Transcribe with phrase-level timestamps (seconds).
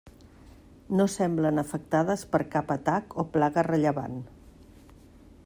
[0.99, 4.19] No semblen afectades per cap atac o plaga rellevant.